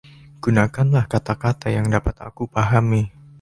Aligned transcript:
Gunakanlah 0.43 1.05
kata-kata 1.13 1.67
yang 1.77 1.85
dapat 1.95 2.15
aku 2.27 2.43
pahami. 2.55 3.01